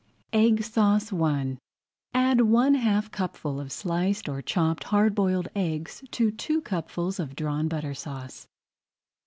[0.33, 1.57] EGG SAUCE I
[2.15, 7.35] Add one half cupful of sliced or chopped hard boiled eggs to two cupfuls of
[7.35, 8.47] Drawn Butter Sauce.